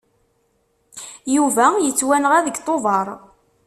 [1.35, 3.07] Yuba yettwanɣa deg Tubeṛ.